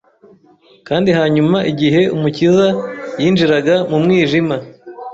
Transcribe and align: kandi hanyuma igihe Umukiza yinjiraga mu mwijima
kandi 0.87 1.09
hanyuma 1.19 1.57
igihe 1.71 2.01
Umukiza 2.15 2.67
yinjiraga 3.21 3.75
mu 3.89 3.97
mwijima 4.03 4.55